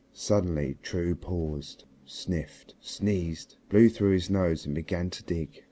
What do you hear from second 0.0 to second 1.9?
Suddenly True paused,